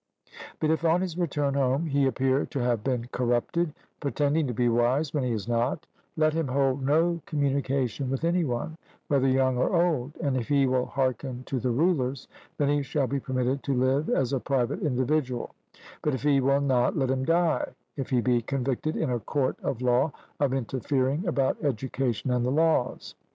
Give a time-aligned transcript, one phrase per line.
[0.59, 4.67] But if on his return home he appear to have been corrupted, pretending to be
[4.67, 5.85] wise when he is not,
[6.17, 8.79] let him hold no communication with any one,
[9.09, 12.27] whether young or old; and if he will hearken to the rulers,
[12.57, 15.53] then he shall be permitted to live as a private individual;
[16.01, 19.55] but if he will not, let him die, if he be convicted in a court
[19.61, 23.13] of law of interfering about education and the laws.